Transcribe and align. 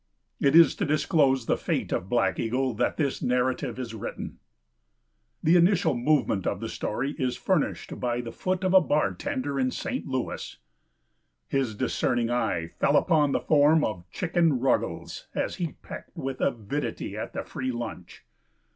It 0.39 0.55
is 0.55 0.73
to 0.77 0.85
disclose 0.87 1.45
the 1.45 1.57
fate 1.59 1.91
of 1.91 2.09
Black 2.09 2.39
Eagle 2.39 2.73
that 2.73 2.97
this 2.97 3.21
narrative 3.21 3.77
is 3.77 3.93
written. 3.93 4.39
The 5.43 5.55
initial 5.55 5.93
movement 5.93 6.47
of 6.47 6.59
the 6.59 6.69
story 6.69 7.11
is 7.19 7.37
furnished 7.37 7.99
by 7.99 8.21
the 8.21 8.31
foot 8.31 8.63
of 8.63 8.73
a 8.73 8.81
bartender 8.81 9.59
in 9.59 9.69
St. 9.69 10.07
Louis. 10.07 10.57
His 11.49 11.75
discerning 11.75 12.31
eye 12.31 12.69
fell 12.79 12.97
upon 12.97 13.31
the 13.31 13.41
form 13.41 13.83
of 13.83 14.09
Chicken 14.09 14.59
Ruggles 14.59 15.27
as 15.35 15.57
he 15.57 15.73
pecked 15.83 16.17
with 16.17 16.41
avidity 16.41 17.15
at 17.15 17.33
the 17.33 17.43
free 17.43 17.71
lunch. 17.71 18.23